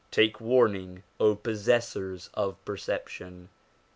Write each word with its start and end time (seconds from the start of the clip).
Take 0.09 0.41
warning, 0.41 1.03
possessors 1.19 2.31
of 2.33 2.55
perception 2.65 3.49